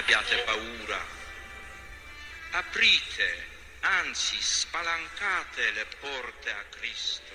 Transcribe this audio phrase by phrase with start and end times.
[0.00, 1.00] abbiate paura.
[2.58, 3.28] Aprite,
[3.84, 7.34] anzi spalancate le porte a Cristo.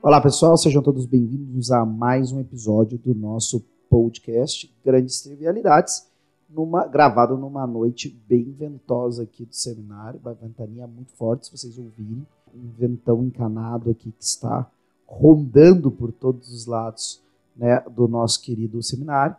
[0.00, 6.08] Olá pessoal, sejam todos bem-vindos a mais um episódio do nosso podcast Grandes Trivialidades,
[6.48, 11.76] numa, gravado numa noite bem ventosa aqui do seminário, uma ventania muito forte, se vocês
[11.76, 14.70] ouvirem, um ventão encanado aqui que está
[15.06, 17.20] rondando por todos os lados
[17.56, 19.36] né, do nosso querido seminário.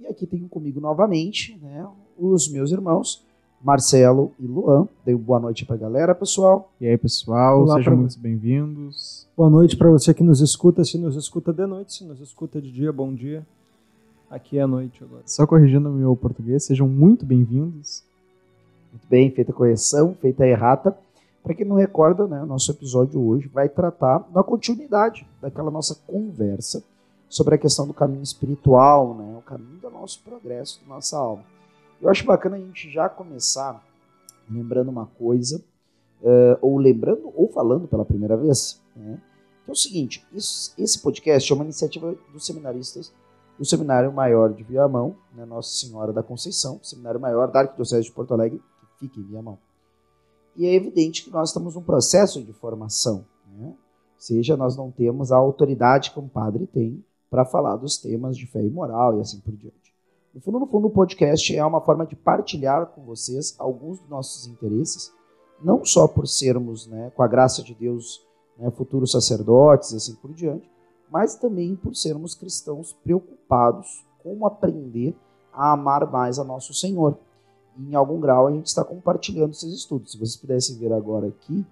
[0.00, 1.86] E aqui tenho comigo novamente né,
[2.18, 3.24] os meus irmãos,
[3.62, 4.86] Marcelo e Luan.
[5.04, 6.70] Dei uma boa noite para a galera, pessoal.
[6.80, 9.26] E aí, pessoal, Olá sejam pra- muito bem-vindos.
[9.36, 12.60] Boa noite para você que nos escuta, se nos escuta de noite, se nos escuta
[12.60, 13.46] de dia, bom dia.
[14.30, 15.22] Aqui é noite agora.
[15.26, 18.02] Só corrigindo o meu português, sejam muito bem-vindos.
[18.92, 20.96] Muito bem, feita a correção, feita a errata.
[21.42, 25.94] Para quem não recorda, né, o nosso episódio hoje vai tratar da continuidade daquela nossa
[26.06, 26.82] conversa
[27.28, 31.44] sobre a questão do caminho espiritual, né, o caminho do nosso progresso, da nossa alma.
[32.00, 33.82] Eu acho bacana a gente já começar
[34.50, 35.62] lembrando uma coisa,
[36.22, 39.18] eh, ou lembrando ou falando pela primeira vez, né,
[39.64, 43.12] que é o seguinte: isso- esse podcast é uma iniciativa dos seminaristas
[43.58, 48.12] do Seminário Maior de Viamão, né, Nossa Senhora da Conceição, Seminário Maior da Arquidiocese de
[48.12, 48.60] Porto Alegre,
[48.98, 49.58] que fica em Viamão.
[50.58, 53.24] E é evidente que nós estamos num processo de formação,
[53.56, 53.68] né?
[53.68, 53.74] ou
[54.18, 58.44] seja, nós não temos a autoridade que um padre tem para falar dos temas de
[58.44, 59.94] fé e moral e assim por diante.
[60.34, 64.08] No fundo, no fundo, o podcast é uma forma de partilhar com vocês alguns dos
[64.08, 65.12] nossos interesses,
[65.62, 68.20] não só por sermos, né, com a graça de Deus,
[68.58, 70.68] né, futuros sacerdotes e assim por diante,
[71.08, 75.16] mas também por sermos cristãos preocupados com aprender
[75.52, 77.16] a amar mais a nosso Senhor.
[77.78, 80.12] Em algum grau a gente está compartilhando esses estudos.
[80.12, 81.64] Se vocês pudessem ver agora aqui,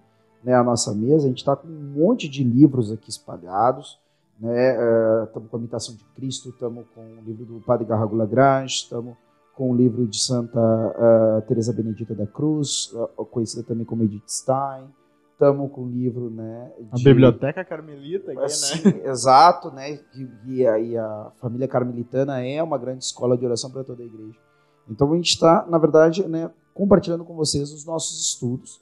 [0.45, 3.99] né, a nossa mesa, a gente está com um monte de livros aqui espalhados.
[5.25, 9.17] Estamos com a Imitação de Cristo, estamos com o livro do Padre Garrago Lagrange, estamos
[9.55, 14.23] com o livro de Santa ah, Teresa Benedita da Cruz, ah, conhecida também como Edith
[14.29, 14.85] Stein.
[15.33, 19.03] Estamos com o livro né, A de- Biblioteca Carmelita aqui, Assim, né?
[19.11, 19.99] Exato, né?
[20.15, 24.03] E, e a, e a família carmelitana é uma grande escola de oração para toda
[24.03, 24.39] a igreja.
[24.89, 28.81] Então a gente está, na verdade, né, compartilhando com vocês os nossos estudos.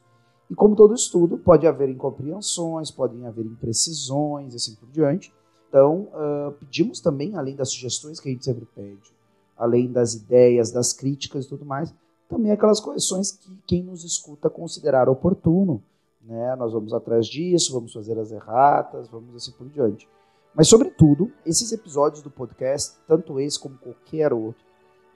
[0.51, 5.33] E como todo estudo, pode haver incompreensões, podem haver imprecisões e assim por diante.
[5.69, 9.13] Então, ah, pedimos também, além das sugestões que a gente sempre pede,
[9.57, 11.95] além das ideias, das críticas e tudo mais,
[12.29, 15.83] também aquelas correções que quem nos escuta considerar oportuno
[16.27, 16.57] né?
[16.57, 20.09] Nós vamos atrás disso, vamos fazer as erratas, vamos assim por diante.
[20.55, 24.65] Mas, sobretudo, esses episódios do podcast, tanto esse como qualquer outro,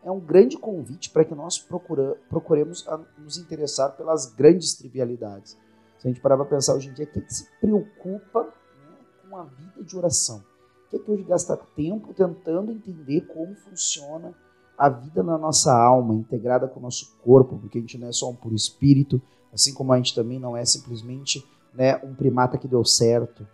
[0.04, 2.86] é um grande convite para que nós procura, procuremos
[3.18, 5.56] nos interessar pelas grandes trivialidades.
[5.98, 9.36] Se a gente parar para pensar hoje em dia, quem que se preocupa né, com
[9.36, 10.42] a vida de oração?
[10.90, 14.32] Quem é que hoje gasta tempo tentando entender como funciona
[14.78, 18.12] a vida na nossa alma, integrada com o nosso corpo, porque a gente não é
[18.12, 19.20] só um puro espírito,
[19.52, 21.44] assim como a gente também não é simplesmente
[21.74, 23.46] né, um primata que deu certo.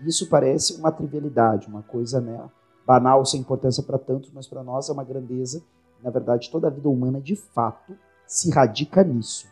[0.00, 2.48] Isso parece uma trivialidade, uma coisa né,
[2.86, 5.62] banal, sem importância para tantos, mas para nós é uma grandeza.
[6.02, 7.96] Na verdade, toda a vida humana, de fato,
[8.26, 9.46] se radica nisso,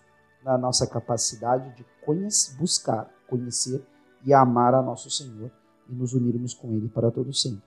[0.44, 3.84] na nossa capacidade de conhece- buscar, conhecer
[4.24, 5.50] e amar a nosso Senhor
[5.88, 7.62] e nos unirmos com Ele para todo sempre.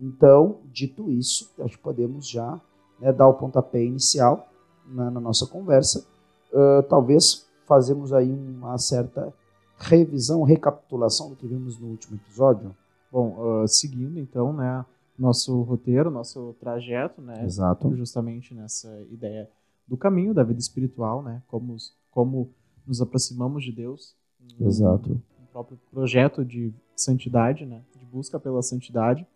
[0.00, 2.60] Então, dito isso, acho que podemos já
[3.00, 4.48] né, dar o pontapé inicial
[4.86, 6.06] na, na nossa conversa.
[6.52, 9.32] Uh, talvez fazemos aí uma certa
[9.78, 12.74] revisão, recapitulação do que vimos no último episódio.
[13.10, 14.84] Bom, ah, seguindo então, né,
[15.18, 17.94] nosso roteiro, nosso trajeto, né, Exato.
[17.96, 19.48] justamente nessa ideia
[19.86, 21.76] do caminho da vida espiritual, né, como,
[22.10, 22.50] como
[22.86, 24.14] nos aproximamos de Deus.
[24.60, 25.10] um- Exato.
[25.12, 29.26] Um próprio projeto de santidade, né, de busca pela santidade.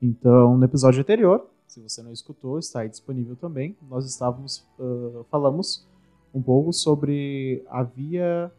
[0.00, 3.76] Então, no episódio anterior, se você não escutou, está aí disponível também.
[3.90, 5.86] Nós estávamos ah, falamos
[6.32, 8.50] um pouco sobre a via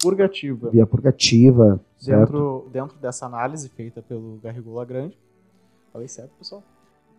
[0.00, 2.20] purgativa Via purgativa, certo?
[2.20, 5.16] dentro, dentro dessa análise feita pelo Garrigou Lagrange.
[5.96, 6.62] Falei certo, pessoal?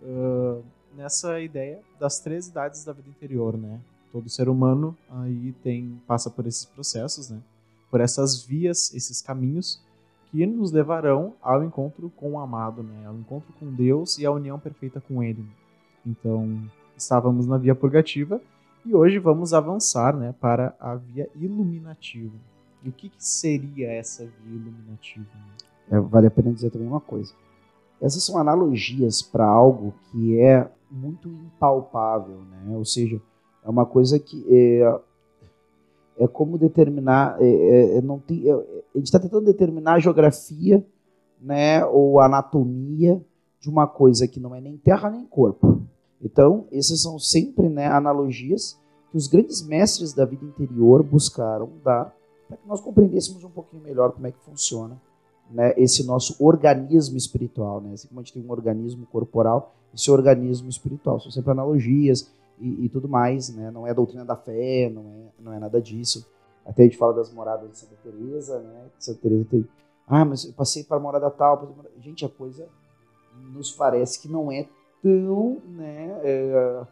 [0.03, 0.61] Ah,
[0.95, 3.79] nessa ideia das três idades da vida interior, né?
[4.11, 7.39] Todo ser humano aí tem passa por esses processos, né?
[7.89, 9.81] Por essas vias, esses caminhos
[10.29, 13.07] que nos levarão ao encontro com o amado, né?
[13.07, 15.43] Ao encontro com Deus e à união perfeita com Ele.
[16.05, 16.61] Então,
[16.95, 18.39] estávamos na via purgativa
[18.85, 22.35] e hoje vamos avançar, né, para a via iluminativa.
[22.83, 25.25] E o que, que seria essa via iluminativa?
[25.33, 25.97] né?
[25.97, 27.33] É, vale a pena dizer também uma coisa.
[28.01, 32.75] Essas são analogias para algo que é muito impalpável, né?
[32.75, 33.21] Ou seja,
[33.63, 34.99] é uma coisa que é,
[36.19, 39.99] é como determinar, é, é, é, não tem, é, a gente está tentando determinar a
[39.99, 40.85] geografia
[41.41, 43.23] né, ou anatomia
[43.59, 45.81] de uma coisa que não é nem terra nem corpo.
[46.21, 48.79] Então, essas são sempre né, analogias
[49.11, 52.15] que os grandes mestres da vida interior buscaram dar
[52.47, 54.99] para que nós compreendêssemos um pouquinho melhor como é que funciona
[55.49, 57.81] né, esse nosso organismo espiritual.
[57.81, 57.93] Né?
[57.93, 61.19] Assim como a gente tem um organismo corporal, esse organismo espiritual.
[61.19, 63.49] São sempre analogias e, e tudo mais.
[63.55, 63.71] Né?
[63.71, 66.25] Não é doutrina da fé, não é, não é nada disso.
[66.65, 68.87] Até a gente fala das moradas de Santa Teresa, né?
[68.99, 69.65] Santa Teresa tem,
[70.05, 71.75] ah, mas eu passei para a morada tal.
[72.01, 72.67] Gente, a coisa
[73.53, 74.67] nos parece que não é
[75.01, 76.83] tão, né, é,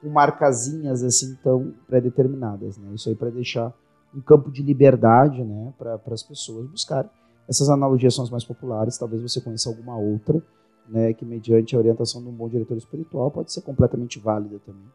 [0.00, 2.94] com marcazinhas assim tão pré-determinadas, né?
[2.94, 3.72] Isso aí para deixar
[4.14, 7.10] um campo de liberdade, né, para as pessoas buscarem.
[7.48, 10.42] Essas analogias são as mais populares, talvez você conheça alguma outra,
[10.88, 14.86] né, que mediante a orientação de um bom diretor espiritual pode ser completamente válida também,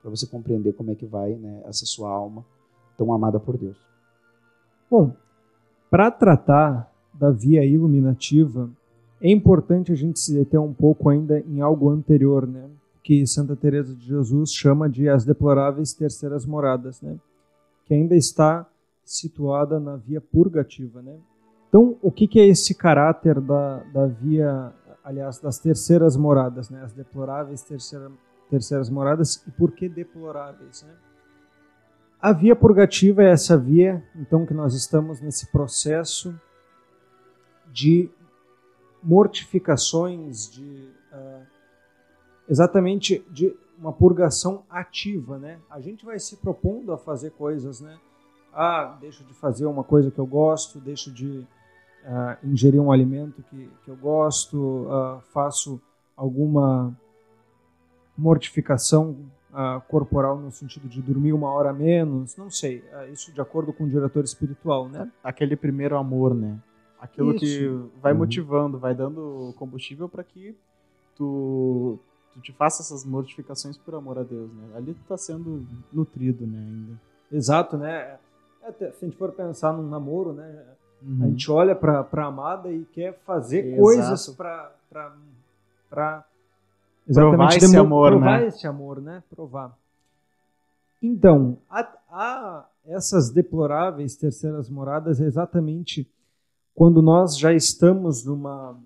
[0.00, 2.44] para você compreender como é que vai, né, essa sua alma
[2.96, 3.78] tão amada por Deus.
[4.90, 5.14] Bom,
[5.90, 8.70] para tratar da via iluminativa,
[9.20, 12.68] é importante a gente se deter um pouco ainda em algo anterior, né?
[13.02, 17.18] Que Santa Teresa de Jesus chama de as deploráveis terceiras moradas, né?
[17.84, 18.66] Que ainda está
[19.04, 21.16] situada na via purgativa, né?
[21.70, 24.72] Então, o que, que é esse caráter da, da via,
[25.04, 26.82] aliás, das terceiras moradas, né?
[26.82, 28.10] As deploráveis terceira,
[28.50, 30.92] terceiras moradas e por que deploráveis, né?
[32.20, 36.34] A via purgativa é essa via, então, que nós estamos nesse processo
[37.72, 38.10] de
[39.00, 41.46] mortificações, de uh,
[42.48, 45.60] exatamente de uma purgação ativa, né?
[45.70, 47.96] A gente vai se propondo a fazer coisas, né?
[48.52, 51.46] Ah, deixo de fazer uma coisa que eu gosto, deixo de
[52.04, 55.80] uh, ingerir um alimento que, que eu gosto, uh, faço
[56.16, 56.94] alguma
[58.16, 59.16] mortificação
[59.50, 63.72] uh, corporal no sentido de dormir uma hora menos, não sei, uh, isso de acordo
[63.72, 65.10] com o diretor espiritual, né?
[65.22, 66.58] Aquele primeiro amor, né?
[67.00, 67.40] Aquilo Isso.
[67.40, 67.66] que
[68.02, 68.18] vai Uhum.
[68.18, 70.54] motivando, vai dando combustível para que
[71.16, 71.98] tu,
[72.34, 74.76] tu te faça essas mortificações por amor a Deus, né?
[74.76, 77.00] Ali tu tá sendo nutrido, né, ainda.
[77.32, 78.18] Exato, né?
[78.62, 80.62] Até, se a gente for pensar num namoro, né?
[81.02, 81.24] Uhum.
[81.24, 83.82] A gente olha para a amada e quer fazer Exato.
[83.82, 84.72] coisas para
[85.88, 86.24] para
[87.12, 88.46] Provar esse amor, provar né?
[88.46, 89.22] esse amor, né?
[89.28, 89.76] Provar.
[91.02, 96.08] Então, há, há essas deploráveis terceiras moradas é exatamente
[96.74, 98.78] quando nós já estamos numa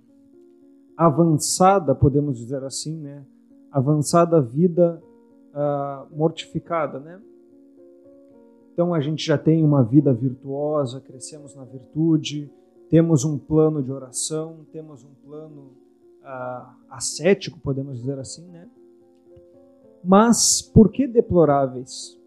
[0.97, 3.25] avançada, podemos dizer assim, né?
[3.71, 5.03] Avançada vida
[5.53, 7.21] ah, mortificada, né?
[8.75, 12.51] Então a gente já tem uma vida virtuosa, crescemos na virtude,
[12.91, 15.71] temos um plano de oração, temos um plano
[16.25, 18.69] ah, ascético, podemos dizer assim, né?
[20.03, 22.21] Mas por que deploráveis?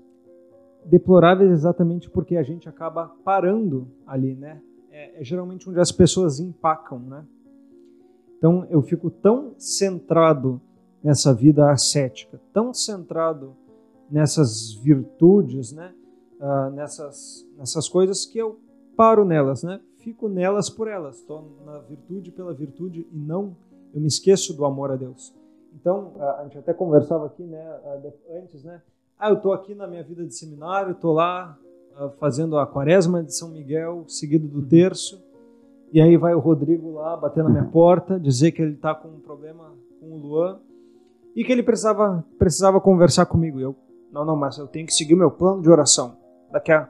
[0.85, 4.61] Deploráveis exatamente porque a gente acaba parando ali, né?
[4.89, 7.25] É, é geralmente onde as pessoas empacam, né?
[8.37, 10.61] Então eu fico tão centrado
[11.03, 13.53] nessa vida ascética, tão centrado
[14.09, 15.93] nessas virtudes, né?
[16.39, 18.59] Ah, nessas, nessas coisas que eu
[18.95, 19.79] paro nelas, né?
[19.97, 23.55] Fico nelas por elas, estou na virtude pela virtude e não
[23.93, 25.33] eu me esqueço do amor a Deus.
[25.73, 27.59] Então a gente até conversava aqui, né?
[27.59, 28.01] ah,
[28.37, 28.81] Antes, né?
[29.17, 31.57] Ah, eu estou aqui na minha vida de seminário, estou lá
[31.95, 35.23] ah, fazendo a quaresma de São Miguel, seguido do terço,
[35.91, 39.07] e aí vai o Rodrigo lá bater na minha porta, dizer que ele está com
[39.07, 40.59] um problema com o Luan
[41.35, 43.59] e que ele precisava precisava conversar comigo.
[43.59, 43.75] E eu,
[44.11, 46.17] não, não, mas eu tenho que seguir o meu plano de oração.
[46.51, 46.89] Daqui a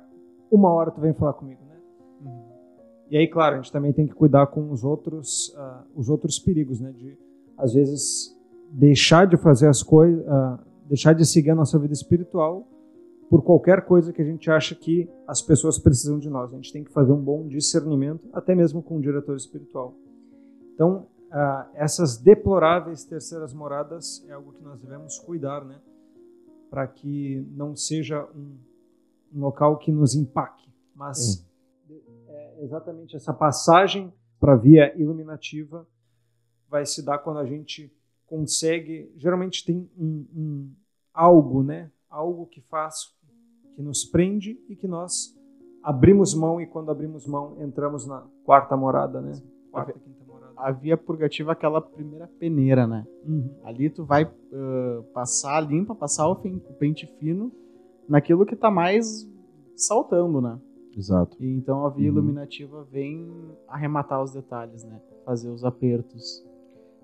[0.51, 1.77] uma hora tu vem falar comigo, né?
[3.09, 6.39] E aí, claro, a gente também tem que cuidar com os outros, ah, os outros
[6.39, 6.91] perigos, né?
[6.91, 7.17] De
[7.57, 8.37] às vezes
[8.69, 10.23] deixar de fazer as coisas,
[10.87, 12.67] deixar de seguir a nossa vida espiritual
[13.29, 16.51] por qualquer coisa que a gente acha que as pessoas precisam de nós.
[16.53, 19.95] A gente tem que fazer um bom discernimento, até mesmo com o diretor espiritual.
[20.73, 25.79] Então, ah, essas deploráveis terceiras moradas é algo que nós devemos cuidar, né?
[26.69, 28.55] Para que não seja um,
[29.33, 31.45] um local que nos empaque, mas
[32.27, 35.87] é exatamente essa passagem para a via iluminativa
[36.69, 37.91] vai se dar quando a gente
[38.25, 39.11] consegue.
[39.15, 40.71] Geralmente tem um, um
[41.13, 41.91] algo, né?
[42.09, 43.15] Algo que faz,
[43.75, 45.35] que nos prende e que nós
[45.83, 49.33] abrimos mão e quando abrimos mão entramos na quarta morada, né?
[49.71, 50.53] Quarta, quinta morada.
[50.57, 53.05] A via purgativa é aquela primeira peneira, né?
[53.25, 53.55] Uhum.
[53.63, 57.51] Ali tu vai ah, passar limpa, passar o pente fino
[58.07, 59.27] naquilo que tá mais
[59.75, 60.59] saltando, né?
[60.97, 61.37] Exato.
[61.39, 62.17] E então a via Uhum.
[62.17, 63.29] iluminativa vem
[63.67, 64.99] arrematar os detalhes, né?
[65.25, 66.43] Fazer os apertos.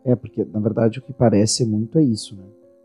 [0.04, 2.44] É, porque na verdade o que parece muito é isso, né?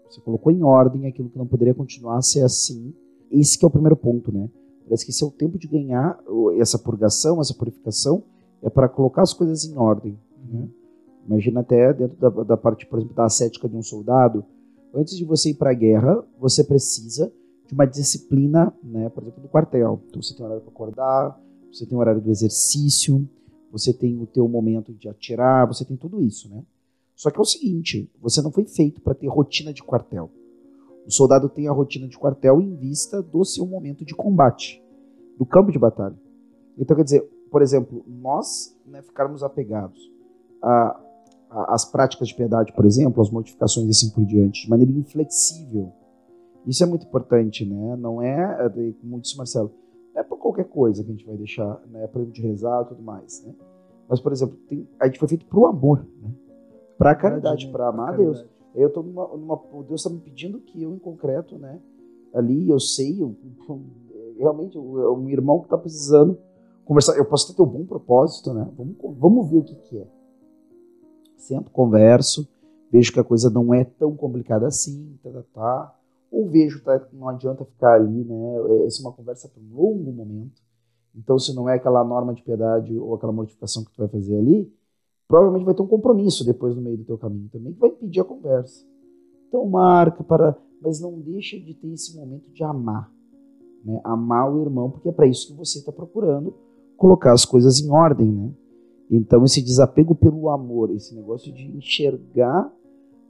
[0.09, 2.95] Você colocou em ordem aquilo que não poderia continuar a ser assim.
[3.31, 4.49] Esse que é o primeiro ponto, né?
[4.85, 6.19] Parece que esse é o tempo de ganhar
[6.59, 8.23] essa purgação, essa purificação,
[8.63, 10.19] é para colocar as coisas em ordem,
[10.51, 10.67] Né?
[11.27, 14.43] Imagina até dentro da, da parte, por exemplo, da ascética de um soldado.
[14.95, 17.31] Antes de você ir para a guerra, você precisa
[17.69, 20.01] de uma disciplina, né, por exemplo, do quartel.
[20.09, 23.29] Então você tem horário para acordar, você tem horário do exercício,
[23.71, 26.65] você tem o teu momento de atirar, você tem tudo isso, né?
[27.15, 30.31] Só que é o seguinte, você não foi feito para ter rotina de quartel.
[31.07, 34.83] O soldado tem a rotina de quartel em vista do seu momento de combate,
[35.37, 36.17] do campo de batalha.
[36.79, 40.11] Então, quer dizer, por exemplo, nós né, ficarmos apegados
[41.51, 45.93] às práticas de piedade, por exemplo, às modificações e assim por diante, de maneira inflexível.
[46.69, 47.97] Isso é muito importante, né?
[47.97, 49.73] Não é, é como disse Marcelo,
[50.15, 52.07] não é por qualquer coisa que a gente vai deixar, né?
[52.09, 53.55] Por exemplo, de rezar e tudo mais, né?
[54.07, 56.31] Mas, por exemplo, tem, a gente foi feito para o amor, né?
[56.99, 58.45] Para a caridade, para amar a Deus.
[58.75, 61.81] Eu tô numa, numa, Deus está me pedindo que eu, em concreto, né?
[62.35, 63.35] Ali, eu sei, eu,
[64.37, 66.39] realmente, um irmão que está precisando
[66.85, 67.17] conversar.
[67.17, 68.69] Eu posso ter um bom propósito, né?
[68.77, 70.07] Vamos, vamos ver o que, que é.
[71.35, 72.47] Sento, converso,
[72.91, 75.98] vejo que a coisa não é tão complicada assim, tá, tá, tá.
[76.31, 78.85] Ou vejo, tá, não adianta ficar ali, né?
[78.87, 80.61] Essa é uma conversa para um longo momento.
[81.15, 84.37] Então, se não é aquela norma de piedade ou aquela mortificação que tu vai fazer
[84.37, 84.73] ali,
[85.27, 88.21] provavelmente vai ter um compromisso depois no meio do teu caminho também que vai impedir
[88.21, 88.85] a conversa.
[89.49, 93.13] Então marca para, mas não deixa de ter esse momento de amar,
[93.85, 94.01] né?
[94.05, 96.55] Amar o irmão, porque é para isso que você está procurando
[96.97, 98.53] colocar as coisas em ordem, né?
[99.11, 102.71] Então esse desapego pelo amor, esse negócio de enxergar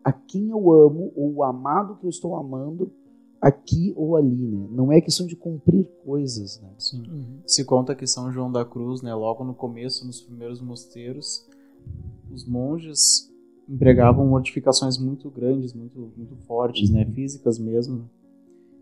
[0.09, 2.91] a quem eu amo ou o amado que eu estou amando
[3.39, 4.67] aqui ou ali, né?
[4.71, 6.71] Não é questão de cumprir coisas, né?
[6.79, 7.03] Sim.
[7.07, 7.41] Uhum.
[7.47, 11.47] Se conta que São João da Cruz, né, logo no começo, nos primeiros mosteiros,
[12.33, 13.31] os monges
[13.69, 18.09] empregavam mortificações muito grandes, muito, muito fortes, né, físicas mesmo.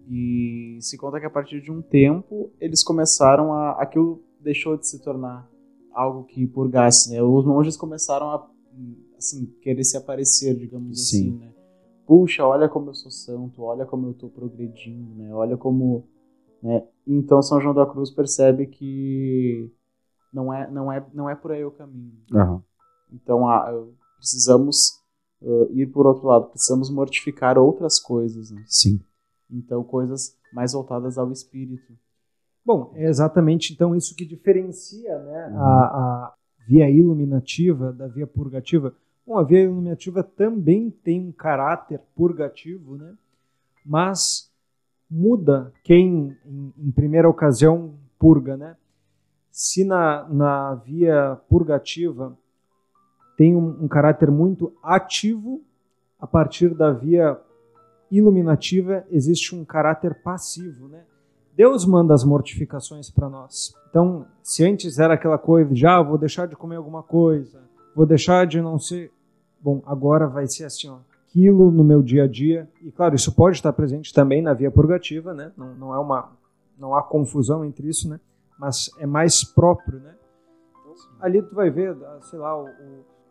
[0.08, 4.86] E se conta que a partir de um tempo eles começaram a aquilo deixou de
[4.86, 5.50] se tornar
[5.92, 7.20] algo que purgasse, né?
[7.20, 8.48] Os monges começaram a
[9.16, 11.30] assim querer se aparecer, digamos Sim.
[11.30, 11.52] assim, né?
[12.06, 15.34] Puxa, olha como eu sou santo, olha como eu estou progredindo, né?
[15.34, 16.06] Olha como,
[16.62, 16.86] né?
[17.06, 19.70] Então São João da Cruz percebe que
[20.32, 22.12] não é não é não é por aí o caminho.
[22.32, 22.62] Uhum.
[23.12, 23.72] Então a,
[24.18, 25.00] precisamos
[25.42, 28.50] uh, ir por outro lado, precisamos mortificar outras coisas.
[28.50, 28.62] Né?
[28.66, 29.00] Sim.
[29.50, 31.92] Então coisas mais voltadas ao espírito.
[32.64, 35.60] Bom, é exatamente então isso que diferencia né, uhum.
[35.60, 36.34] a, a
[36.66, 38.94] via iluminativa da via purgativa.
[39.26, 43.14] Bom, a via iluminativa também tem um caráter purgativo, né?
[43.84, 44.50] mas
[45.10, 48.56] muda quem, em, em primeira ocasião, purga.
[48.56, 48.76] Né?
[49.50, 52.38] Se na, na via purgativa
[53.36, 55.62] tem um, um caráter muito ativo,
[56.18, 57.38] a partir da via
[58.10, 61.04] iluminativa existe um caráter passivo, né?
[61.54, 63.74] Deus manda as mortificações para nós.
[63.88, 67.62] Então, se antes era aquela coisa, já ah, vou deixar de comer alguma coisa,
[67.94, 69.10] vou deixar de não ser,
[69.60, 70.96] bom, agora vai ser assim, ó,
[71.28, 72.68] aquilo no meu dia a dia.
[72.82, 75.52] E claro, isso pode estar presente também na via purgativa, né?
[75.56, 76.30] Não, não é uma,
[76.78, 78.18] não há confusão entre isso, né?
[78.58, 80.14] Mas é mais próprio, né?
[80.70, 82.68] Então, ali tu vai ver, sei lá, o,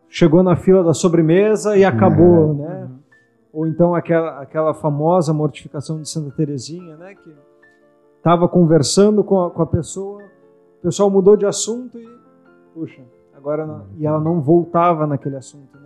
[0.08, 2.54] chegou na fila da sobremesa e acabou, uhum.
[2.54, 2.90] né?
[3.52, 7.14] Ou então aquela, aquela famosa mortificação de Santa Teresinha, né?
[7.14, 7.34] Que
[8.18, 10.22] estava conversando com a, com a pessoa,
[10.78, 12.08] o pessoal mudou de assunto e,
[12.74, 13.02] puxa,
[13.34, 15.85] agora não, e ela não voltava naquele assunto, né?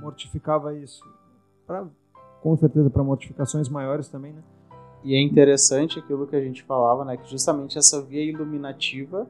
[0.00, 1.04] Mortificava isso.
[1.66, 1.86] Pra,
[2.42, 4.42] com certeza para mortificações maiores também, né?
[5.02, 7.16] E é interessante aquilo que a gente falava, né?
[7.16, 9.26] Que justamente essa via iluminativa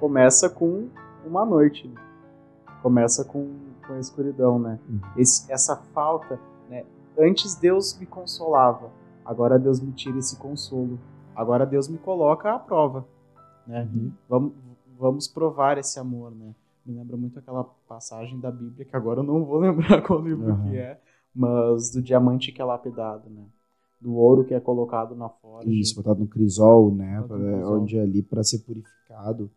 [0.00, 0.88] começa com
[1.24, 1.86] uma noite.
[1.86, 2.00] Né?
[2.82, 4.78] Começa com com a escuridão, né?
[4.88, 5.00] Uhum.
[5.16, 6.84] Esse, essa falta, né?
[7.18, 8.90] Antes Deus me consolava,
[9.24, 10.98] agora Deus me tira esse consolo.
[11.34, 13.06] Agora Deus me coloca à prova,
[13.66, 13.88] né?
[13.92, 14.12] Uhum.
[14.28, 14.52] Vamos,
[14.98, 16.54] vamos provar esse amor, né?
[16.86, 20.52] Me lembra muito aquela passagem da Bíblia que agora eu não vou lembrar qual livro
[20.52, 20.70] uhum.
[20.70, 21.00] que é,
[21.34, 23.44] mas do diamante que é lapidado, né?
[24.00, 25.68] Do ouro que é colocado na forja.
[25.68, 27.20] Isso, botado no crisol, né?
[27.20, 27.80] No crisol.
[27.80, 29.50] Onde é ali para ser purificado.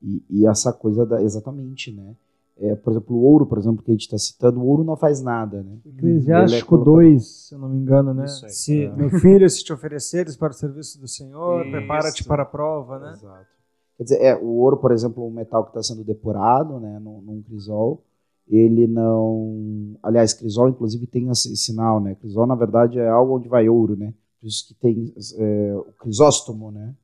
[0.00, 2.14] E, e, essa coisa da exatamente, né?
[2.56, 4.96] É, por exemplo, o ouro, por exemplo, que a gente está citando, o ouro não
[4.96, 5.78] faz nada, né?
[5.84, 8.22] Eclesiástico é 2, se eu não me engano, né?
[8.22, 8.92] Aí, se, é.
[8.94, 13.12] Meu filho, se te ofereceres para o serviço do Senhor, prepara-te para a prova, né?
[13.12, 13.59] Exato.
[14.00, 17.20] Quer dizer, é, o ouro, por exemplo, um metal que está sendo depurado, né, num,
[17.20, 18.02] num, crisol,
[18.48, 19.94] ele não...
[20.02, 22.14] Aliás, crisol, inclusive, tem esse sinal, né?
[22.14, 24.14] Crisol, na verdade, é algo onde vai ouro, né?
[24.40, 26.94] Por isso que tem é, o crisóstomo, né?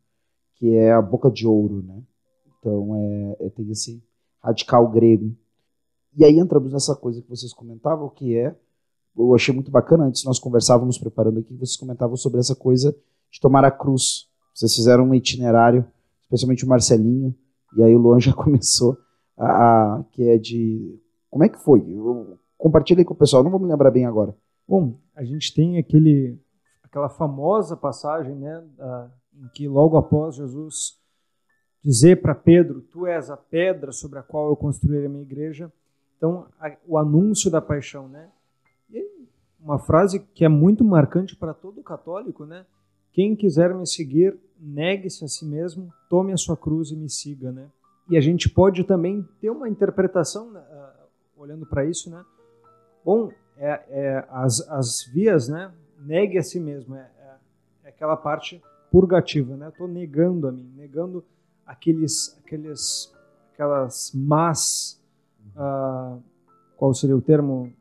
[0.54, 2.02] Que é a boca de ouro, né?
[2.58, 4.02] Então, é, é tem esse
[4.42, 5.36] radical grego.
[6.16, 8.56] E aí entramos nessa coisa que vocês comentavam, que é,
[9.14, 12.96] eu achei muito bacana, antes nós conversávamos preparando aqui, vocês comentavam sobre essa coisa
[13.30, 14.30] de tomar a cruz.
[14.54, 15.86] Vocês fizeram um itinerário,
[16.26, 17.34] especialmente o Marcelinho,
[17.76, 18.96] e aí o Luan já começou,
[19.36, 21.82] a, a que é de Como é que foi?
[22.58, 24.36] Compartilha aí com o pessoal, não vou me lembrar bem agora.
[24.66, 26.40] Bom, a gente tem aquele,
[26.82, 30.98] aquela famosa passagem, né, da, em que logo após Jesus
[31.84, 35.72] dizer para Pedro, tu és a pedra sobre a qual eu construirei a minha igreja,
[36.16, 38.28] então a, o anúncio da paixão, né?
[38.90, 39.08] E
[39.60, 42.66] uma frase que é muito marcante para todo católico, né?
[43.12, 47.52] Quem quiser me seguir, negue-se a si mesmo, tome a sua cruz e me siga,
[47.52, 47.68] né?
[48.08, 52.24] E a gente pode também ter uma interpretação uh, olhando para isso, né?
[53.04, 55.72] Bom, é, é, as, as vias, né?
[56.00, 57.34] Negue a si mesmo, é, é,
[57.84, 59.68] é aquela parte purgativa, né?
[59.68, 61.24] Estou negando a mim, negando
[61.66, 63.12] aqueles, aqueles,
[63.52, 65.02] aquelas más,
[65.56, 66.22] uh,
[66.76, 67.72] qual seria o termo?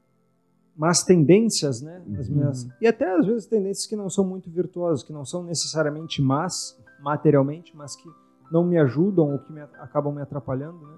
[0.75, 2.03] Más tendências, né?
[2.20, 2.70] As minhas, uhum.
[2.82, 6.77] E até às vezes tendências que não são muito virtuosas, que não são necessariamente más
[7.01, 8.10] materialmente, mas que
[8.51, 10.98] não me ajudam ou que me, acabam me atrapalhando, né?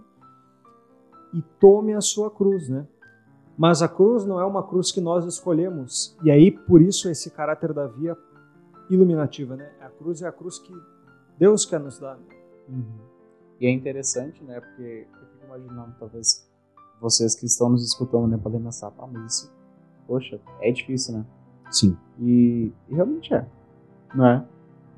[1.34, 2.88] E tome a sua cruz, né?
[3.58, 6.16] Mas a cruz não é uma cruz que nós escolhemos.
[6.24, 8.16] E aí, por isso, esse caráter da via
[8.90, 9.72] iluminativa, né?
[9.82, 10.74] A cruz é a cruz que
[11.38, 12.18] Deus quer nos dar.
[12.70, 13.00] Uhum.
[13.60, 14.60] E é interessante, né?
[14.60, 16.48] Porque eu fico imaginando, talvez,
[17.02, 18.38] vocês que estão nos escutando, né?
[18.38, 19.57] Podem pensar, ah, mas isso,
[20.08, 21.26] poxa, é difícil, né?
[21.70, 21.98] Sim.
[22.20, 23.46] E, e realmente é,
[24.16, 24.46] não é?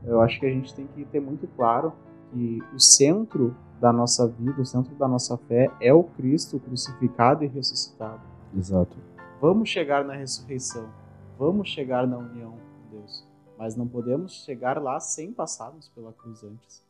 [0.05, 1.93] Eu acho que a gente tem que ter muito claro
[2.31, 7.43] que o centro da nossa vida, o centro da nossa fé é o Cristo crucificado
[7.43, 8.21] e ressuscitado.
[8.55, 8.95] Exato.
[9.41, 10.89] Vamos chegar na ressurreição,
[11.37, 13.25] vamos chegar na união com Deus,
[13.57, 16.83] mas não podemos chegar lá sem passarmos pela cruz antes.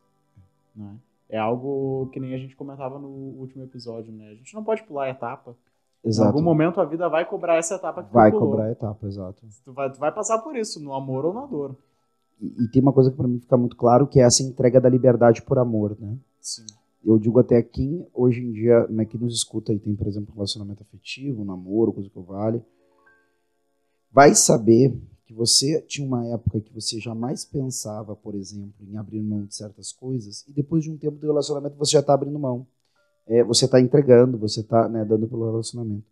[0.76, 0.96] Né?
[1.30, 4.30] É algo que nem a gente comentava no último episódio, né?
[4.30, 5.56] A gente não pode pular a etapa.
[6.04, 6.28] Exato.
[6.28, 9.44] Em algum momento a vida vai cobrar essa etapa que Vai cobrar a etapa, exato.
[9.64, 11.76] Tu vai, tu vai passar por isso, no amor ou na dor.
[12.40, 14.80] E, e tem uma coisa que para mim fica muito claro, que é essa entrega
[14.80, 16.18] da liberdade por amor, né?
[16.40, 16.66] Sim.
[17.04, 20.34] Eu digo até quem hoje em dia, né, que nos escuta e tem, por exemplo,
[20.34, 22.62] relacionamento afetivo, namoro, coisa que vale,
[24.12, 29.22] vai saber que você tinha uma época que você jamais pensava, por exemplo, em abrir
[29.22, 32.40] mão de certas coisas, e depois de um tempo de relacionamento você já está abrindo
[32.40, 32.66] mão.
[33.30, 36.06] É, você está entregando, você está né, dando pelo relacionamento.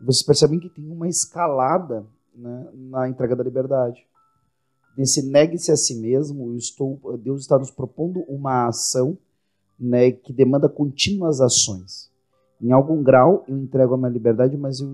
[0.00, 2.04] Vocês percebem que tem uma escalada
[2.34, 4.04] né, na entrega da liberdade
[4.96, 9.16] nesse negue-se a si mesmo, estou, Deus está nos propondo uma ação
[9.78, 12.10] né, que demanda contínuas ações.
[12.60, 14.88] Em algum grau eu entrego a minha liberdade, mas eu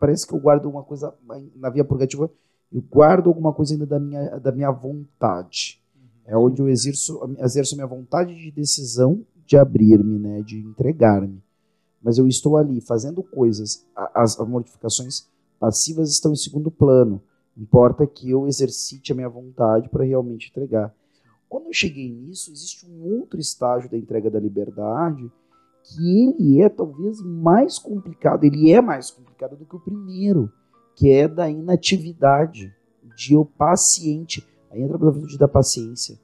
[0.00, 1.12] parece que eu guardo uma coisa
[1.54, 2.30] na via purgativa,
[2.72, 5.82] eu guardo alguma coisa ainda da minha, da minha vontade.
[6.24, 11.42] É onde eu exerço, exerço minha vontade de decisão de abrir-me, né, de entregar-me.
[12.02, 15.28] Mas eu estou ali fazendo coisas, as, as mortificações
[15.58, 17.22] passivas estão em segundo plano
[17.56, 20.94] Importa que eu exercite a minha vontade para realmente entregar.
[21.48, 25.32] Quando eu cheguei nisso, existe um outro estágio da entrega da liberdade
[25.82, 30.52] que ele é talvez mais complicado, ele é mais complicado do que o primeiro,
[30.96, 32.74] que é da inatividade,
[33.16, 36.18] de eu paciente, aí entra a virtude da paciência,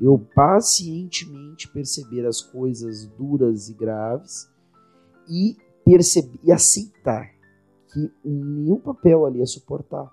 [0.00, 4.48] eu pacientemente perceber as coisas duras e graves
[5.28, 7.30] e perceber e aceitar
[7.92, 10.12] que o meu papel ali é suportar.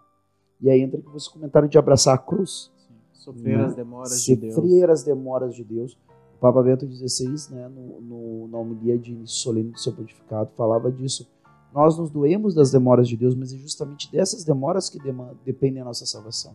[0.61, 2.71] E aí entra que você comentaram de abraçar a cruz.
[2.77, 2.93] Sim.
[3.11, 3.65] Sofrer né?
[3.65, 4.55] as demoras de Deus.
[4.55, 5.97] Sofrer as demoras de Deus.
[6.35, 10.91] O Papa Bento XVI, né, no, no, na homilia de solene do seu pontificado, falava
[10.91, 11.29] disso.
[11.73, 14.99] Nós nos doemos das demoras de Deus, mas é justamente dessas demoras que
[15.43, 16.53] dependem a nossa salvação.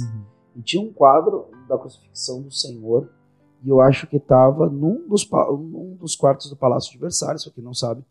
[0.00, 0.24] Uhum.
[0.54, 3.10] E tinha um quadro da crucifixão do Senhor,
[3.64, 7.52] e eu acho que estava num dos, num dos quartos do Palácio de Versalhes, para
[7.52, 8.04] quem não sabe,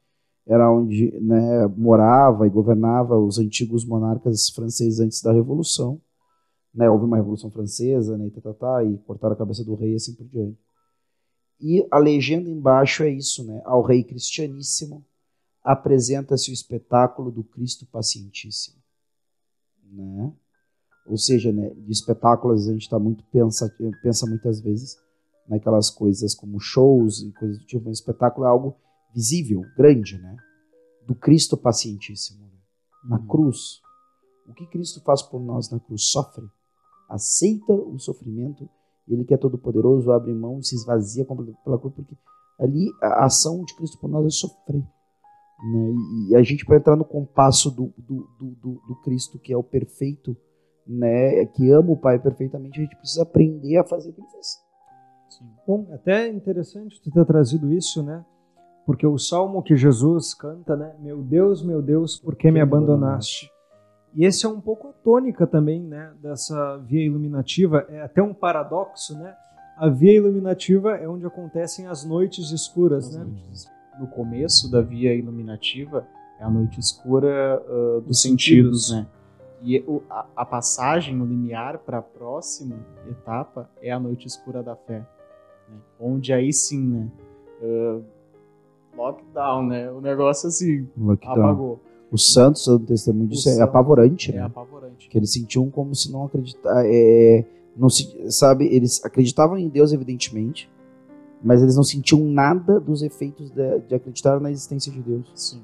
[0.45, 6.01] era onde né, morava e governava os antigos monarcas franceses antes da Revolução.
[6.73, 9.75] Né, houve uma Revolução Francesa né, e, tá, tá, tá, e cortaram a cabeça do
[9.75, 10.58] rei e assim por diante.
[11.60, 13.62] E a legenda embaixo é isso, né?
[13.65, 15.06] Ao rei cristianíssimo
[15.63, 18.77] apresenta-se o espetáculo do Cristo pacientíssimo.
[19.84, 20.34] Né?
[21.05, 24.97] Ou seja, né, de espetáculos a gente tá muito pensa, pensa muitas vezes
[25.47, 28.75] naquelas coisas como shows e coisas do tipo, um espetáculo é algo
[29.13, 30.37] visível, grande, né?
[31.05, 32.45] Do Cristo pacientíssimo.
[32.45, 32.59] Né?
[33.03, 33.27] Na uhum.
[33.27, 33.81] cruz.
[34.47, 36.09] O que Cristo faz por nós na cruz?
[36.09, 36.45] Sofre.
[37.09, 38.69] Aceita o sofrimento.
[39.07, 42.15] Ele que é todo poderoso, abre mão e se esvazia pela cruz, porque
[42.59, 44.81] ali a ação de Cristo por nós é sofrer.
[45.63, 45.93] Né?
[46.29, 49.63] E a gente, para entrar no compasso do, do, do, do, Cristo, que é o
[49.63, 50.37] perfeito,
[50.88, 51.46] né?
[51.46, 54.60] que ama o Pai perfeitamente, a gente precisa aprender a fazer o que ele fez.
[55.30, 55.46] Sim.
[55.65, 58.26] Bom, até interessante tu ter trazido isso, né?
[58.86, 60.94] Porque o salmo que Jesus canta, né?
[61.00, 63.50] Meu Deus, meu Deus, por que me abandonaste?
[64.13, 68.34] E esse é um pouco a tônica também, né, dessa via iluminativa, é até um
[68.34, 69.34] paradoxo, né?
[69.78, 73.24] A via iluminativa é onde acontecem as noites escuras, as né?
[73.24, 73.67] Noites.
[74.00, 76.06] no começo da via iluminativa
[76.39, 79.20] é a noite escura uh, dos sentidos, sentidos, né?
[79.63, 84.76] E a, a, passagem, o limiar para a próxima etapa é a noite escura da
[84.76, 85.00] fé,
[85.69, 85.78] né?
[86.00, 87.08] onde aí sim, né?
[87.62, 88.04] Uh,
[88.97, 89.91] lockdown, né?
[89.91, 91.34] O negócio assim lockdown.
[91.34, 91.80] apagou.
[92.12, 94.41] O Santos, o testemunho disso, é apavorante, é né?
[94.41, 95.08] apavorante.
[95.08, 97.45] Que eles sentiam como se não acreditar, é,
[97.78, 98.65] não se, sabe?
[98.65, 100.69] Eles acreditavam em Deus evidentemente,
[101.41, 105.32] mas eles não sentiam nada dos efeitos de, de acreditar na existência de Deus.
[105.36, 105.62] Sim.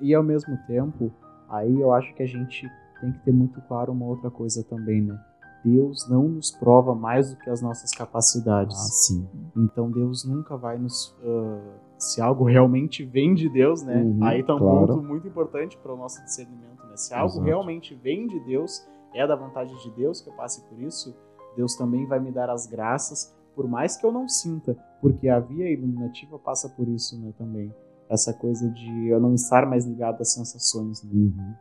[0.00, 1.10] E ao mesmo tempo,
[1.48, 2.68] aí eu acho que a gente
[3.00, 5.18] tem que ter muito claro uma outra coisa também, né?
[5.64, 8.76] Deus não nos prova mais do que as nossas capacidades.
[8.76, 9.28] Ah, sim.
[9.56, 11.16] Então Deus nunca vai nos.
[11.22, 11.58] Uh,
[11.98, 13.96] se algo realmente vem de Deus, né?
[13.96, 14.86] Uhum, aí tá um claro.
[14.86, 16.96] ponto muito importante para o nosso discernimento, né?
[16.96, 17.44] Se algo Exato.
[17.44, 21.14] realmente vem de Deus, é da vontade de Deus que eu passe por isso,
[21.56, 25.38] Deus também vai me dar as graças por mais que eu não sinta, porque a
[25.38, 27.72] via iluminativa passa por isso, né, também.
[28.08, 31.10] Essa coisa de eu não estar mais ligado às sensações, né?
[31.14, 31.54] Uhum.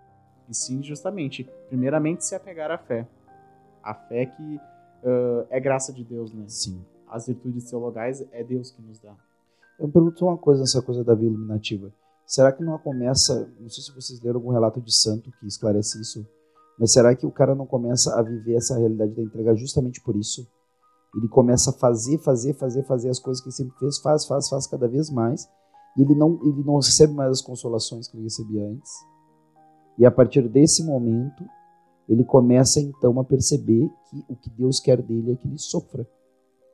[0.50, 3.08] E sim, justamente, primeiramente se apegar à fé.
[3.82, 4.56] A fé que
[5.04, 6.46] uh, é graça de Deus, né?
[6.48, 6.84] Sim.
[7.08, 9.16] As virtudes teologais é Deus que nos dá.
[9.80, 11.92] Eu me pergunto uma coisa nessa coisa da via iluminativa.
[12.26, 16.00] Será que não começa, não sei se vocês leram algum relato de santo que esclarece
[16.02, 16.26] isso,
[16.80, 20.16] mas será que o cara não começa a viver essa realidade da entrega justamente por
[20.16, 20.48] isso?
[21.16, 24.50] Ele começa a fazer, fazer, fazer, fazer as coisas que ele sempre fez, faz, faz,
[24.50, 25.48] faz cada vez mais.
[25.96, 28.92] E ele não, ele não recebe mais as consolações que ele recebia antes.
[29.98, 31.44] E a partir desse momento,
[32.10, 36.08] ele começa então a perceber que o que Deus quer dele é que ele sofra.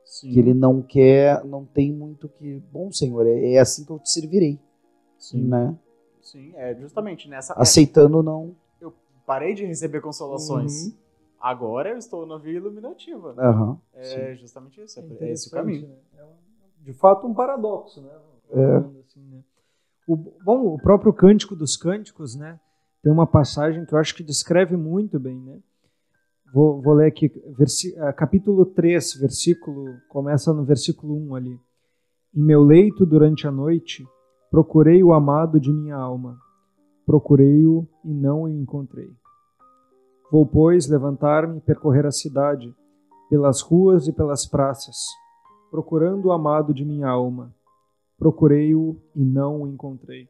[0.04, 0.32] Sim.
[0.32, 3.98] Que ele não quer, não tem muito que, bom Senhor, é, é assim que eu
[3.98, 4.58] te servirei,
[5.18, 5.42] Sim.
[5.46, 5.76] né?
[6.20, 7.54] Sim, é justamente nessa.
[7.54, 8.54] Aceitando não.
[8.80, 8.92] Eu
[9.24, 10.86] parei de receber consolações.
[10.86, 10.92] Uhum.
[11.40, 13.34] Agora eu estou na via iluminativa.
[13.38, 13.78] Aham.
[13.94, 14.98] É justamente isso.
[15.00, 15.88] É, É esse o caminho.
[15.88, 15.94] né?
[16.18, 18.10] É um- de fato um paradoxo, né?
[18.50, 18.76] É.
[18.76, 19.40] Assim, né?
[20.08, 22.58] O, bom, o próprio Cântico dos Cânticos, né?
[23.02, 25.58] Tem uma passagem que eu acho que descreve muito bem, né?
[26.52, 27.30] Vou, vou ler aqui,
[27.98, 31.60] ah, capítulo 3, versículo, começa no versículo 1 ali.
[32.34, 34.04] Em meu leito durante a noite,
[34.50, 36.36] procurei o amado de minha alma.
[37.06, 39.10] Procurei-o e não o encontrei.
[40.30, 42.74] Vou, pois, levantar-me e percorrer a cidade,
[43.28, 44.96] pelas ruas e pelas praças,
[45.70, 47.54] procurando o amado de minha alma.
[48.18, 50.28] Procurei-o e não o encontrei.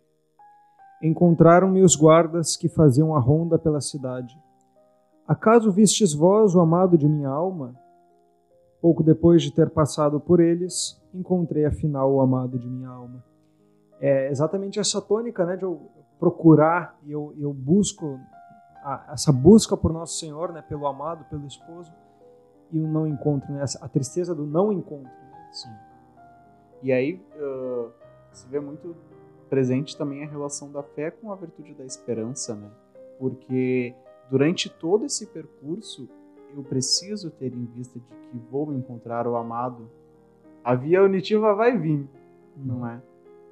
[1.02, 4.38] Encontraram-me os guardas que faziam a ronda pela cidade.
[5.26, 7.74] Acaso vistes vós o amado de minha alma?
[8.80, 13.22] Pouco depois de ter passado por eles, encontrei afinal o amado de minha alma.
[14.00, 18.18] É exatamente essa tônica, né, de eu procurar e eu, eu busco
[18.82, 21.92] a- essa busca por nosso Senhor, né, pelo amado, pelo esposo,
[22.72, 25.04] e o não encontro, né, a tristeza do não encontro.
[25.10, 25.48] né?
[25.52, 25.70] Sim.
[26.82, 27.90] E aí uh,
[28.32, 28.96] se vê muito
[29.50, 32.70] presente também a relação da fé com a virtude da esperança, né?
[33.18, 33.92] Porque
[34.30, 36.08] durante todo esse percurso
[36.56, 39.90] eu preciso ter em vista de que vou encontrar o amado.
[40.64, 42.08] A via unitiva vai vir,
[42.56, 43.02] não é?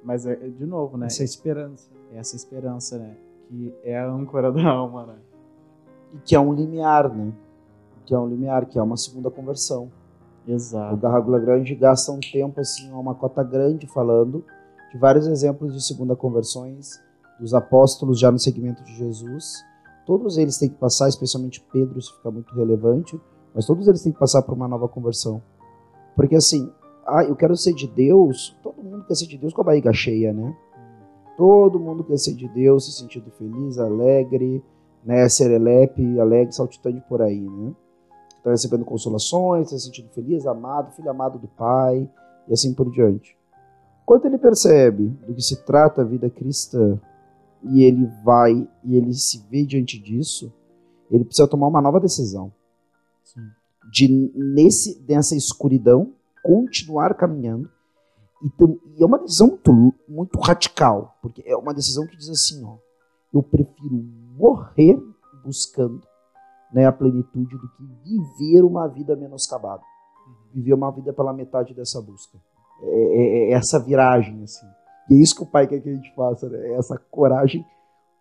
[0.03, 1.07] Mas é, de novo, né?
[1.07, 1.89] Essa esperança.
[2.13, 3.15] Essa esperança, né?
[3.47, 5.15] Que é a âncora da alma, né?
[6.13, 7.33] E que é um limiar, né?
[8.05, 9.91] Que é um limiar, que é uma segunda conversão.
[10.47, 10.97] O Exato.
[10.97, 14.43] Garragula Grande gasta um tempo, assim, uma cota grande falando
[14.91, 16.99] de vários exemplos de segunda conversões
[17.39, 19.63] dos apóstolos já no segmento de Jesus.
[20.05, 23.19] Todos eles têm que passar, especialmente Pedro, isso fica muito relevante,
[23.53, 25.41] mas todos eles têm que passar por uma nova conversão.
[26.15, 26.71] Porque assim,
[27.05, 29.93] ah, eu quero ser de Deus, todo mundo quer ser de Deus com a barriga
[29.93, 30.55] cheia, né?
[31.37, 34.63] Todo mundo quer ser de Deus, se sentindo feliz, alegre,
[35.05, 35.29] né?
[35.29, 37.73] Serelepe, alegre, saltitante por aí, né?
[38.35, 42.09] Está recebendo consolações, está se sentindo feliz, amado, filho amado do Pai,
[42.47, 43.38] e assim por diante.
[44.09, 46.99] Quando ele percebe do que se trata a vida cristã
[47.61, 50.51] e ele vai e ele se vê diante disso,
[51.11, 52.51] ele precisa tomar uma nova decisão.
[53.23, 53.41] Sim.
[53.91, 56.11] de nesse nessa escuridão
[56.43, 57.69] continuar caminhando.
[58.41, 62.65] E, e é uma decisão muito, muito radical porque é uma decisão que diz assim
[62.65, 62.77] ó
[63.31, 63.95] eu prefiro
[64.39, 64.99] morrer
[65.45, 66.01] buscando
[66.73, 69.83] né, a plenitude do que viver uma vida menoscabada.
[70.51, 72.39] Viver uma vida pela metade dessa busca
[72.83, 74.67] é, é- é essa viragem assim
[75.09, 76.59] e é isso que o pai quer que a gente faça né?
[76.69, 77.65] é essa coragem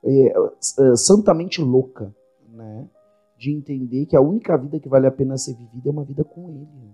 [0.04, 2.14] é, é, santamente louca
[2.50, 2.88] né
[3.38, 6.24] de entender que a única vida que vale a pena ser vivida é uma vida
[6.24, 6.58] com Ele.
[6.58, 6.92] né?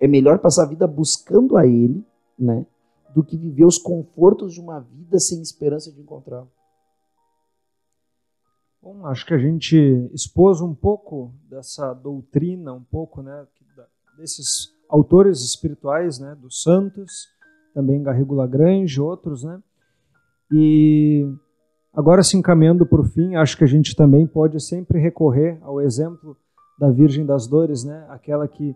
[0.00, 2.06] É melhor passar a vida buscando a Ele,
[2.38, 2.64] né,
[3.12, 6.48] do que viver os confortos de uma vida sem esperança de encontrá-lo.
[8.80, 9.76] Bom, acho que a gente
[10.14, 13.44] expôs um pouco dessa doutrina, um pouco, né,
[14.16, 17.28] desses autores espirituais, né, dos santos,
[17.74, 19.60] também Garrigula Grange, outros, né?
[20.50, 21.26] E
[21.92, 25.80] agora se encaminhando para o fim, acho que a gente também pode sempre recorrer ao
[25.80, 26.36] exemplo
[26.78, 28.06] da Virgem das Dores, né?
[28.08, 28.74] Aquela que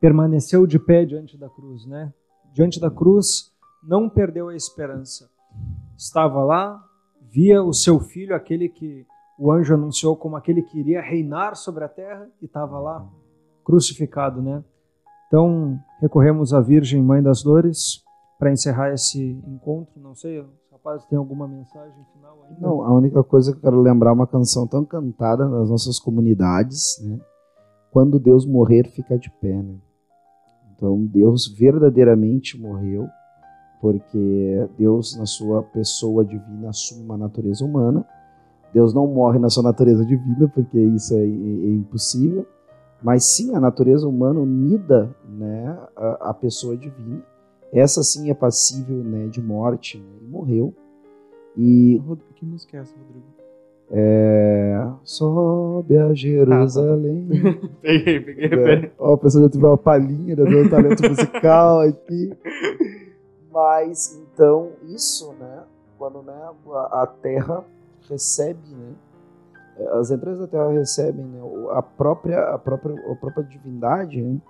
[0.00, 2.12] permaneceu de pé diante da cruz, né?
[2.52, 5.28] Diante da cruz, não perdeu a esperança.
[5.96, 6.82] Estava lá,
[7.30, 9.04] via o seu filho, aquele que
[9.38, 13.06] o anjo anunciou como aquele que iria reinar sobre a terra, e estava lá
[13.64, 14.64] crucificado, né?
[15.28, 18.02] Então, recorremos à Virgem Mãe das Dores
[18.38, 20.00] para encerrar esse encontro.
[20.00, 22.58] Não sei, rapaz, tem alguma mensagem final ainda?
[22.58, 25.98] Não, a única coisa que eu quero lembrar é uma canção tão cantada nas nossas
[25.98, 27.20] comunidades, né?
[27.90, 29.76] Quando Deus morrer, fica de pé, né?
[30.74, 33.06] Então, Deus verdadeiramente morreu,
[33.82, 38.06] porque Deus, na sua pessoa divina, assume uma natureza humana.
[38.72, 42.46] Deus não morre na sua natureza divina, porque isso é, é, é impossível
[43.02, 47.22] mas sim a natureza humana unida né, à, pessoa divina.
[47.72, 50.74] Essa sim é passível né, de morte né, e morreu.
[51.56, 52.00] E
[52.34, 53.26] que música é essa, Rodrigo?
[53.90, 57.28] É, sobe a Jerusalém.
[57.32, 57.68] Ah, tá.
[57.80, 62.32] peguei, peguei, é, Ó, a pessoa já teve uma palhinha do meu talento musical aqui.
[63.50, 65.62] Mas então isso, né?
[65.98, 66.34] Quando né,
[66.70, 67.64] a, a terra
[68.08, 68.92] recebe, né?
[69.92, 71.40] As entranhas da Terra recebem né,
[71.72, 74.40] a, própria, a, própria, a própria divindade, né?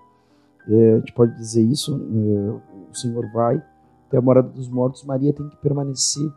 [0.69, 3.63] é, a gente pode dizer isso, é, o Senhor vai
[4.07, 6.31] até a morada dos mortos, Maria tem que permanecer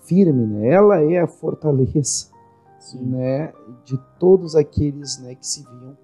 [0.00, 0.68] firme, né?
[0.68, 2.30] ela é a fortaleza
[2.94, 3.52] né,
[3.84, 5.96] de todos aqueles né, que se viam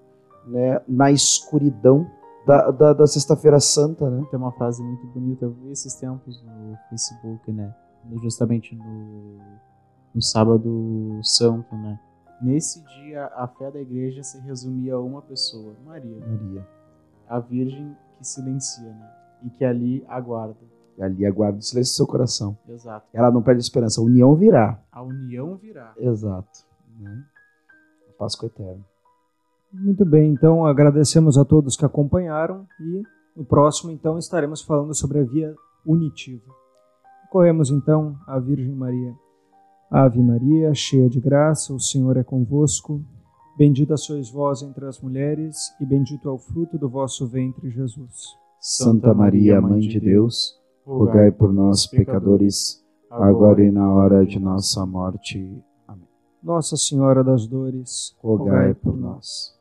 [0.47, 2.09] né, na escuridão
[2.45, 4.09] da, da, da Sexta-feira Santa.
[4.09, 4.25] Né?
[4.29, 7.73] Tem uma frase muito bonita, eu vi esses tempos no Facebook, né?
[8.21, 9.37] justamente no,
[10.15, 11.99] no sábado santo, né?
[12.41, 16.19] Nesse dia, a fé da igreja se resumia a uma pessoa, Maria.
[16.19, 16.67] Maria.
[17.27, 19.11] A Virgem que silencia, né?
[19.43, 20.57] E que ali aguarda.
[20.97, 22.57] E ali aguarda o silêncio do seu coração.
[22.67, 23.07] Exato.
[23.13, 24.01] Ela não perde a esperança.
[24.01, 24.81] A união virá.
[24.91, 25.93] A união virá.
[25.97, 26.65] Exato.
[26.99, 27.23] Né?
[28.09, 28.85] A Páscoa eterna.
[29.71, 33.03] Muito bem, então agradecemos a todos que acompanharam e
[33.39, 36.43] no próximo, então, estaremos falando sobre a via unitiva.
[37.31, 39.15] Corremos então a Virgem Maria.
[39.91, 43.03] Ave Maria, cheia de graça, o Senhor é convosco.
[43.57, 48.37] Bendita sois vós entre as mulheres, e bendito é o fruto do vosso ventre, Jesus.
[48.59, 54.85] Santa Maria, Mãe de Deus, rogai por nós, pecadores, agora e na hora de nossa
[54.85, 55.39] morte.
[55.87, 56.07] Amém.
[56.43, 59.57] Nossa Senhora das Dores, rogai por nós.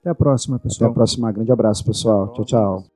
[0.00, 0.90] Até a próxima, pessoal.
[0.90, 1.32] Até a próxima.
[1.32, 2.32] Grande abraço, pessoal.
[2.32, 2.91] Tchau, tchau.